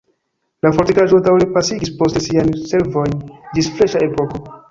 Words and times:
La 0.65 0.69
fortikaĵo 0.77 1.19
daŭre 1.27 1.47
pasigis 1.57 1.91
poste 2.01 2.23
siajn 2.29 2.49
servojn 2.71 3.15
ĝis 3.59 3.73
freŝa 3.77 4.05
epoko. 4.11 4.43